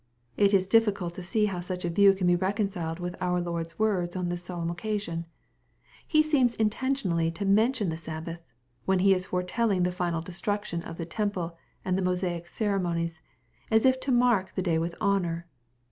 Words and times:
It 0.35 0.51
is 0.51 0.67
difficult 0.67 1.13
to 1.13 1.21
see 1.21 1.45
how 1.45 1.59
such 1.59 1.85
a 1.85 1.89
view 1.91 2.15
can 2.15 2.25
be 2.25 2.35
reconciled 2.35 2.97
with 2.99 3.15
our 3.21 3.39
Lord's 3.39 3.77
words 3.77 4.15
on 4.15 4.29
this 4.29 4.41
solemn 4.41 4.71
occasion.) 4.71 5.27
He 6.07 6.23
seems 6.23 6.55
intentionally 6.55 7.29
to 7.29 7.45
mention 7.45 7.89
the 7.89 7.97
Sabbath, 7.97 8.41
whence 8.85 9.03
is 9.03 9.27
fore 9.27 9.43
telling 9.43 9.83
the 9.83 9.91
final 9.91 10.21
destruction 10.23 10.81
of 10.81 10.97
the 10.97 11.05
temple 11.05 11.55
and 11.85 11.99
the 11.99 12.03
Mosaic 12.03 12.47
ceremonies, 12.47 13.21
as 13.69 13.85
if 13.85 13.99
to 13.99 14.11
mark 14.11 14.55
the 14.55 14.63
day 14.63 14.79
with 14.79 14.95
honor. 14.99 15.45